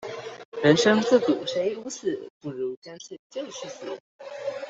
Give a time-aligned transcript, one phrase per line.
[0.63, 3.85] 人生自古誰無死，不如乾脆就去死